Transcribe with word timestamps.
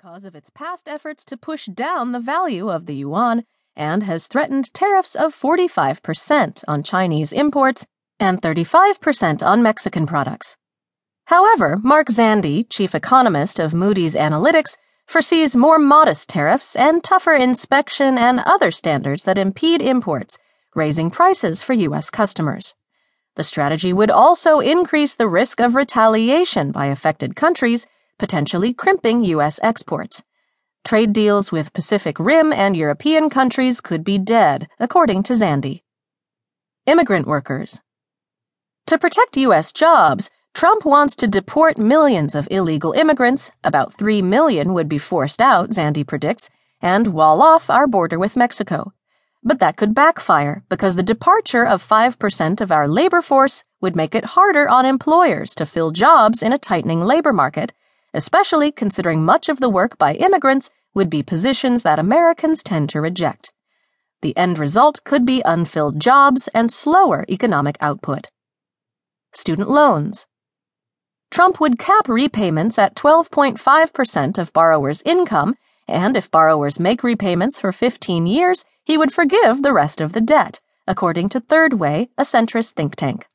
because 0.00 0.24
of 0.24 0.34
its 0.34 0.48
past 0.48 0.88
efforts 0.88 1.26
to 1.26 1.36
push 1.36 1.66
down 1.66 2.12
the 2.12 2.20
value 2.20 2.70
of 2.70 2.86
the 2.86 2.94
yuan 2.94 3.44
and 3.76 4.04
has 4.04 4.26
threatened 4.26 4.72
tariffs 4.72 5.14
of 5.14 5.38
45% 5.38 6.64
on 6.66 6.82
Chinese 6.82 7.32
imports 7.34 7.86
and 8.18 8.40
35% 8.40 9.42
on 9.42 9.62
Mexican 9.62 10.06
products. 10.06 10.56
However, 11.26 11.78
Mark 11.82 12.08
Zandi, 12.08 12.64
chief 12.70 12.94
economist 12.94 13.58
of 13.58 13.74
Moody's 13.74 14.14
Analytics, 14.14 14.78
foresees 15.06 15.54
more 15.54 15.78
modest 15.78 16.30
tariffs 16.30 16.74
and 16.76 17.04
tougher 17.04 17.34
inspection 17.34 18.16
and 18.16 18.40
other 18.46 18.70
standards 18.70 19.24
that 19.24 19.36
impede 19.36 19.82
imports, 19.82 20.38
raising 20.74 21.10
prices 21.10 21.62
for 21.62 21.74
U.S. 21.74 22.08
customers. 22.08 22.72
The 23.36 23.44
strategy 23.44 23.92
would 23.92 24.10
also 24.10 24.60
increase 24.60 25.14
the 25.14 25.28
risk 25.28 25.60
of 25.60 25.74
retaliation 25.74 26.72
by 26.72 26.86
affected 26.86 27.36
countries, 27.36 27.86
potentially 28.20 28.74
crimping 28.74 29.24
U.S. 29.24 29.58
exports. 29.62 30.22
Trade 30.84 31.12
deals 31.14 31.50
with 31.50 31.72
Pacific 31.72 32.18
Rim 32.20 32.52
and 32.52 32.76
European 32.76 33.30
countries 33.30 33.80
could 33.80 34.04
be 34.04 34.18
dead, 34.18 34.68
according 34.78 35.22
to 35.24 35.32
Zandi. 35.32 35.80
Immigrant 36.86 37.26
workers. 37.26 37.80
To 38.88 38.98
protect 38.98 39.38
U.S. 39.38 39.72
jobs, 39.72 40.28
Trump 40.52 40.84
wants 40.84 41.16
to 41.16 41.26
deport 41.26 41.78
millions 41.78 42.34
of 42.34 42.46
illegal 42.50 42.92
immigrants. 42.92 43.52
About 43.64 43.94
3 43.94 44.20
million 44.20 44.74
would 44.74 44.88
be 44.88 44.98
forced 44.98 45.40
out, 45.40 45.70
Zandi 45.70 46.06
predicts, 46.06 46.50
and 46.82 47.14
wall 47.14 47.40
off 47.40 47.70
our 47.70 47.86
border 47.86 48.18
with 48.18 48.36
Mexico. 48.36 48.92
But 49.42 49.60
that 49.60 49.78
could 49.78 49.94
backfire 49.94 50.62
because 50.68 50.96
the 50.96 51.02
departure 51.02 51.66
of 51.66 51.82
5% 51.82 52.60
of 52.60 52.70
our 52.70 52.86
labor 52.86 53.22
force 53.22 53.64
would 53.80 53.96
make 53.96 54.14
it 54.14 54.36
harder 54.36 54.68
on 54.68 54.84
employers 54.84 55.54
to 55.54 55.64
fill 55.64 55.90
jobs 55.90 56.42
in 56.42 56.52
a 56.52 56.58
tightening 56.58 57.00
labor 57.00 57.32
market, 57.32 57.72
especially 58.12 58.72
considering 58.72 59.24
much 59.24 59.48
of 59.48 59.60
the 59.60 59.68
work 59.68 59.98
by 59.98 60.14
immigrants 60.14 60.70
would 60.94 61.08
be 61.08 61.22
positions 61.22 61.82
that 61.82 61.98
Americans 61.98 62.62
tend 62.62 62.88
to 62.90 63.00
reject. 63.00 63.52
The 64.22 64.36
end 64.36 64.58
result 64.58 65.02
could 65.04 65.24
be 65.24 65.42
unfilled 65.44 66.00
jobs 66.00 66.48
and 66.48 66.70
slower 66.70 67.24
economic 67.28 67.76
output. 67.80 68.28
Student 69.32 69.70
loans. 69.70 70.26
Trump 71.30 71.60
would 71.60 71.78
cap 71.78 72.08
repayments 72.08 72.78
at 72.78 72.96
12.5% 72.96 74.36
of 74.36 74.52
borrowers' 74.52 75.02
income, 75.02 75.54
and 75.86 76.16
if 76.16 76.30
borrowers 76.30 76.80
make 76.80 77.04
repayments 77.04 77.58
for 77.58 77.70
15 77.70 78.26
years, 78.26 78.64
he 78.84 78.98
would 78.98 79.12
forgive 79.12 79.62
the 79.62 79.72
rest 79.72 80.00
of 80.00 80.12
the 80.12 80.20
debt, 80.20 80.60
according 80.86 81.28
to 81.28 81.40
Third 81.40 81.74
Way, 81.74 82.10
a 82.18 82.22
centrist 82.22 82.72
think 82.72 82.96
tank. 82.96 83.29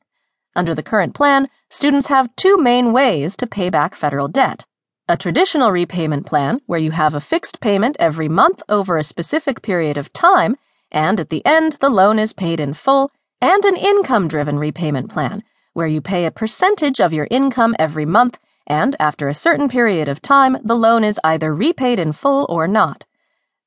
Under 0.56 0.74
the 0.74 0.82
current 0.82 1.14
plan, 1.14 1.48
students 1.70 2.08
have 2.08 2.34
two 2.34 2.56
main 2.56 2.92
ways 2.92 3.36
to 3.36 3.46
pay 3.46 3.70
back 3.70 3.94
federal 3.94 4.26
debt 4.26 4.64
a 5.08 5.16
traditional 5.16 5.70
repayment 5.70 6.26
plan, 6.26 6.60
where 6.66 6.80
you 6.80 6.90
have 6.90 7.14
a 7.14 7.20
fixed 7.20 7.60
payment 7.60 7.96
every 8.00 8.28
month 8.28 8.60
over 8.68 8.98
a 8.98 9.04
specific 9.04 9.62
period 9.62 9.96
of 9.96 10.12
time, 10.12 10.56
and 10.90 11.20
at 11.20 11.30
the 11.30 11.46
end, 11.46 11.72
the 11.80 11.88
loan 11.88 12.18
is 12.18 12.32
paid 12.32 12.58
in 12.58 12.74
full, 12.74 13.12
and 13.40 13.64
an 13.64 13.76
income 13.76 14.26
driven 14.26 14.58
repayment 14.58 15.08
plan, 15.08 15.44
where 15.74 15.86
you 15.86 16.00
pay 16.00 16.24
a 16.24 16.30
percentage 16.32 17.00
of 17.00 17.12
your 17.12 17.28
income 17.30 17.76
every 17.78 18.04
month, 18.04 18.38
and 18.66 18.96
after 18.98 19.28
a 19.28 19.34
certain 19.34 19.68
period 19.68 20.08
of 20.08 20.20
time, 20.20 20.58
the 20.64 20.74
loan 20.74 21.04
is 21.04 21.20
either 21.22 21.54
repaid 21.54 22.00
in 22.00 22.12
full 22.12 22.44
or 22.48 22.66
not. 22.66 23.04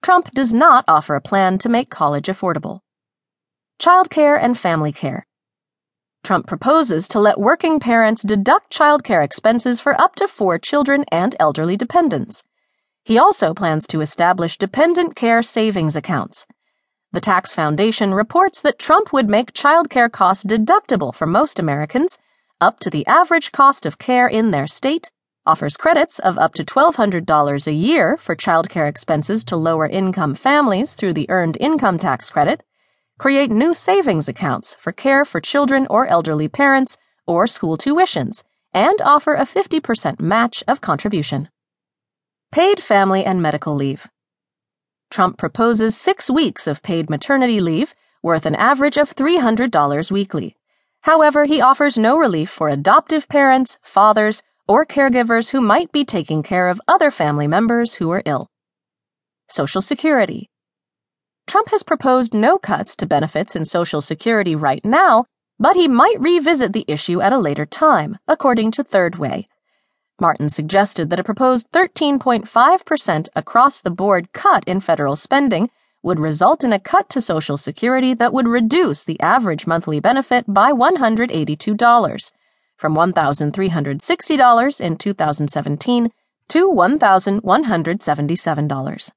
Trump 0.02 0.32
does 0.32 0.52
not 0.52 0.84
offer 0.90 1.16
a 1.16 1.22
plan 1.22 1.58
to 1.58 1.70
make 1.70 1.90
college 1.90 2.28
affordable. 2.28 2.82
Childcare 3.80 4.38
and 4.38 4.58
family 4.58 4.92
care. 4.92 5.26
Trump 6.24 6.48
proposes 6.48 7.08
to 7.08 7.20
let 7.20 7.40
working 7.40 7.80
parents 7.80 8.22
deduct 8.22 8.72
childcare 8.72 9.24
expenses 9.24 9.80
for 9.80 10.00
up 10.00 10.16
to 10.16 10.28
four 10.28 10.60
children 10.60 11.06
and 11.12 11.36
elderly 11.40 11.78
dependents. 11.78 12.44
He 13.04 13.18
also 13.18 13.54
plans 13.54 13.88
to 13.88 14.02
establish 14.02 14.58
dependent 14.58 15.16
care 15.16 15.42
savings 15.42 15.96
accounts. 15.96 16.46
The 17.12 17.22
Tax 17.22 17.56
Foundation 17.56 18.14
reports 18.14 18.62
that 18.62 18.78
Trump 18.78 19.12
would 19.12 19.28
make 19.28 19.54
childcare 19.54 20.12
costs 20.12 20.44
deductible 20.44 21.14
for 21.14 21.26
most 21.26 21.58
Americans, 21.58 22.20
up 22.62 22.80
to 22.82 22.90
the 22.90 23.08
average 23.08 23.52
cost 23.52 23.86
of 23.86 23.98
care 23.98 24.28
in 24.28 24.52
their 24.52 24.68
state, 24.68 25.10
offers 25.46 25.76
credits 25.76 26.20
of 26.20 26.38
up 26.38 26.54
to 26.54 26.64
$1,200 26.64 27.66
a 27.68 27.74
year 27.74 28.18
for 28.18 28.36
childcare 28.36 28.88
expenses 28.88 29.44
to 29.46 29.56
lower 29.56 29.88
income 29.88 30.36
families 30.36 30.94
through 30.94 31.14
the 31.14 31.28
Earned 31.32 31.58
Income 31.60 31.98
Tax 31.98 32.30
Credit, 32.30 32.62
create 33.20 33.52
new 33.52 33.76
savings 33.76 34.28
accounts 34.28 34.76
for 34.80 34.92
care 34.92 35.24
for 35.24 35.40
children 35.40 35.86
or 35.90 36.08
elderly 36.08 36.48
parents 36.48 36.98
or 37.28 37.46
school 37.46 37.78
tuitions, 37.78 38.44
and 38.74 39.00
offer 39.02 39.36
a 39.36 39.46
50% 39.46 40.20
match 40.20 40.64
of 40.68 40.82
contribution. 40.82 41.50
Paid 42.52 42.82
family 42.82 43.24
and 43.24 43.40
medical 43.40 43.76
leave. 43.76 44.10
Trump 45.12 45.38
proposes 45.38 45.96
six 45.96 46.30
weeks 46.30 46.66
of 46.66 46.82
paid 46.82 47.10
maternity 47.10 47.62
leave, 47.62 47.94
worth 48.24 48.46
an 48.48 48.56
average 48.56 48.98
of 48.98 49.16
$300 49.16 50.12
weekly. 50.12 50.56
However, 51.02 51.46
he 51.46 51.62
offers 51.62 51.98
no 51.98 52.18
relief 52.18 52.50
for 52.50 52.70
adoptive 52.70 53.30
parents, 53.30 53.78
fathers, 53.82 54.42
or 54.68 54.86
caregivers 54.86 55.50
who 55.50 55.62
might 55.62 55.92
be 55.92 56.06
taking 56.06 56.44
care 56.44 56.68
of 56.68 56.82
other 56.88 57.12
family 57.12 57.48
members 57.48 57.96
who 57.96 58.12
are 58.12 58.24
ill. 58.26 58.50
Social 59.50 59.82
Security. 59.82 60.50
Trump 61.50 61.70
has 61.72 61.82
proposed 61.82 62.36
no 62.36 62.60
cuts 62.60 62.96
to 62.96 63.08
benefits 63.08 63.56
in 63.56 63.66
Social 63.66 64.02
Security 64.02 64.56
right 64.56 64.86
now, 64.86 65.26
but 65.58 65.76
he 65.76 65.88
might 65.88 66.22
revisit 66.22 66.74
the 66.74 66.86
issue 66.88 67.22
at 67.22 67.34
a 67.34 67.40
later 67.40 67.66
time, 67.66 68.20
according 68.28 68.70
to 68.70 68.84
Third 68.84 69.16
Way. 69.16 69.48
Martin 70.22 70.48
suggested 70.48 71.10
that 71.10 71.20
a 71.20 71.24
proposed 71.24 71.72
13.5% 71.72 73.30
across 73.36 73.82
the 73.82 73.90
board 73.90 74.32
cut 74.32 74.64
in 74.66 74.80
federal 74.80 75.16
spending 75.16 75.72
would 76.04 76.20
result 76.20 76.64
in 76.64 76.72
a 76.72 76.80
cut 76.80 77.10
to 77.10 77.20
Social 77.20 77.58
Security 77.58 78.14
that 78.14 78.32
would 78.32 78.48
reduce 78.48 79.04
the 79.04 79.20
average 79.20 79.66
monthly 79.66 80.00
benefit 80.00 80.46
by 80.48 80.72
$182 80.72 82.32
from 82.78 82.96
$1,360 82.96 84.82
in 84.82 84.98
2017 84.98 86.12
to 86.50 86.70
$1,177. 86.70 89.12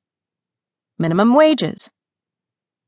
Minimum 0.98 1.34
wages. 1.34 1.90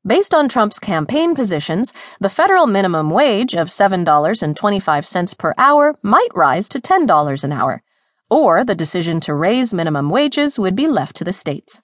Based 0.07 0.35
on 0.35 0.49
Trump's 0.49 0.79
campaign 0.79 1.35
positions, 1.35 1.93
the 2.21 2.29
federal 2.29 2.67
minimum 2.67 3.09
wage 3.09 3.55
of 3.55 3.69
$7.25 3.69 5.39
per 5.39 5.55
hour 5.57 5.97
might 6.03 6.29
rise 6.35 6.69
to 6.69 6.81
$10 6.81 7.45
an 7.45 7.53
hour, 7.53 7.83
or 8.29 8.65
the 8.65 8.75
decision 8.75 9.19
to 9.21 9.33
raise 9.33 9.73
minimum 9.73 10.11
wages 10.11 10.59
would 10.59 10.77
be 10.77 10.89
left 10.89 11.17
to 11.17 11.25
the 11.25 11.33
states. 11.33 11.81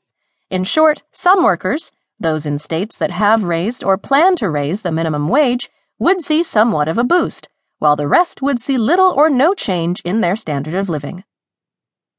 In 0.51 0.65
short, 0.65 1.03
some 1.13 1.43
workers, 1.43 1.93
those 2.19 2.45
in 2.45 2.59
states 2.59 2.97
that 2.99 3.11
have 3.11 3.45
raised 3.45 3.83
or 3.83 3.97
plan 3.97 4.37
to 4.37 4.51
raise 4.51 4.83
the 4.83 4.93
minimum 4.93 5.29
wage, 5.29 5.71
would 5.99 6.21
see 6.21 6.43
somewhat 6.43 6.89
of 6.89 6.99
a 6.99 7.05
boost 7.05 7.49
while 7.81 7.97
the 7.97 8.07
rest 8.07 8.43
would 8.43 8.61
see 8.61 8.77
little 8.77 9.11
or 9.11 9.31
no 9.31 9.55
change 9.55 10.01
in 10.01 10.21
their 10.21 10.37
standard 10.37 10.75
of 10.75 10.91
living. 10.91 11.25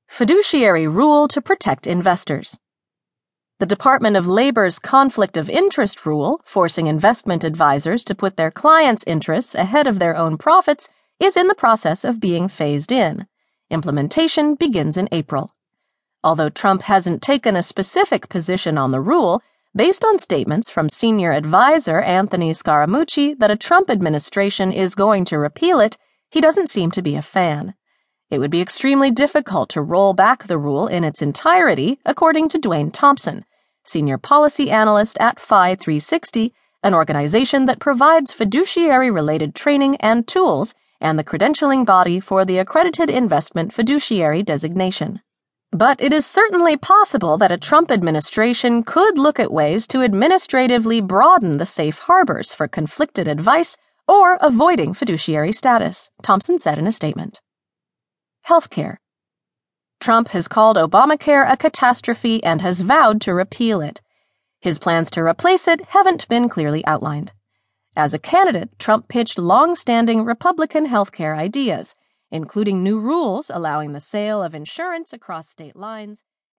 Fiduciary 0.07 0.87
rule 0.87 1.27
to 1.27 1.39
protect 1.39 1.85
investors. 1.85 2.57
The 3.61 3.67
Department 3.67 4.17
of 4.17 4.25
Labor's 4.25 4.79
conflict 4.79 5.37
of 5.37 5.47
interest 5.47 6.03
rule, 6.03 6.41
forcing 6.43 6.87
investment 6.87 7.43
advisors 7.43 8.03
to 8.05 8.15
put 8.15 8.35
their 8.35 8.49
clients' 8.49 9.03
interests 9.05 9.53
ahead 9.53 9.85
of 9.85 9.99
their 9.99 10.17
own 10.17 10.35
profits, 10.39 10.89
is 11.19 11.37
in 11.37 11.45
the 11.45 11.53
process 11.53 12.03
of 12.03 12.19
being 12.19 12.47
phased 12.47 12.91
in. 12.91 13.27
Implementation 13.69 14.55
begins 14.55 14.97
in 14.97 15.07
April. 15.11 15.53
Although 16.23 16.49
Trump 16.49 16.81
hasn't 16.81 17.21
taken 17.21 17.55
a 17.55 17.61
specific 17.61 18.29
position 18.29 18.79
on 18.79 18.89
the 18.89 18.99
rule, 18.99 19.43
based 19.75 20.03
on 20.03 20.17
statements 20.17 20.71
from 20.71 20.89
senior 20.89 21.31
advisor 21.31 22.01
Anthony 22.01 22.53
Scaramucci 22.53 23.37
that 23.37 23.51
a 23.51 23.55
Trump 23.55 23.91
administration 23.91 24.71
is 24.71 24.95
going 24.95 25.23
to 25.25 25.37
repeal 25.37 25.79
it, 25.79 25.99
he 26.31 26.41
doesn't 26.41 26.71
seem 26.71 26.89
to 26.89 27.03
be 27.03 27.15
a 27.15 27.21
fan. 27.21 27.75
It 28.31 28.39
would 28.39 28.49
be 28.49 28.61
extremely 28.61 29.11
difficult 29.11 29.69
to 29.69 29.83
roll 29.83 30.13
back 30.13 30.45
the 30.45 30.57
rule 30.57 30.87
in 30.87 31.03
its 31.03 31.21
entirety, 31.21 31.99
according 32.07 32.49
to 32.49 32.59
Dwayne 32.59 32.91
Thompson, 32.91 33.45
senior 33.83 34.17
policy 34.17 34.69
analyst 34.69 35.17
at 35.19 35.39
FI 35.39 35.75
360, 35.75 36.53
an 36.83 36.93
organization 36.93 37.65
that 37.65 37.79
provides 37.79 38.31
fiduciary 38.31 39.11
related 39.11 39.53
training 39.55 39.95
and 39.97 40.27
tools 40.27 40.73
and 40.99 41.17
the 41.17 41.23
credentialing 41.23 41.85
body 41.85 42.19
for 42.19 42.45
the 42.45 42.57
accredited 42.57 43.09
investment 43.09 43.73
fiduciary 43.73 44.43
designation. 44.43 45.21
But 45.71 46.01
it 46.01 46.11
is 46.11 46.25
certainly 46.25 46.75
possible 46.75 47.37
that 47.37 47.51
a 47.51 47.57
Trump 47.57 47.91
administration 47.91 48.83
could 48.83 49.17
look 49.17 49.39
at 49.39 49.53
ways 49.53 49.87
to 49.87 50.01
administratively 50.01 50.99
broaden 50.99 51.57
the 51.57 51.65
safe 51.65 51.99
harbors 51.99 52.53
for 52.53 52.67
conflicted 52.67 53.27
advice 53.27 53.77
or 54.07 54.37
avoiding 54.41 54.93
fiduciary 54.93 55.53
status, 55.53 56.09
Thompson 56.21 56.57
said 56.57 56.77
in 56.77 56.87
a 56.87 56.91
statement. 56.91 57.39
Healthcare. 58.47 58.97
Trump 60.01 60.29
has 60.29 60.49
called 60.49 60.75
Obamacare 60.75 61.49
a 61.49 61.55
catastrophe 61.55 62.43
and 62.43 62.61
has 62.61 62.81
vowed 62.81 63.21
to 63.21 63.33
repeal 63.33 63.79
it. 63.79 64.01
His 64.59 64.77
plans 64.77 65.09
to 65.11 65.21
replace 65.21 65.67
it 65.67 65.81
haven't 65.89 66.27
been 66.27 66.49
clearly 66.49 66.85
outlined. 66.85 67.31
As 67.95 68.13
a 68.13 68.19
candidate, 68.19 68.77
Trump 68.79 69.07
pitched 69.07 69.37
long 69.37 69.75
standing 69.75 70.25
Republican 70.25 70.87
healthcare 70.87 71.37
ideas 71.37 71.95
including 72.31 72.81
new 72.81 72.99
rules 72.99 73.51
allowing 73.53 73.91
the 73.91 73.99
sale 73.99 74.41
of 74.41 74.55
insurance 74.55 75.11
across 75.13 75.49
state 75.49 75.75
lines 75.75 76.23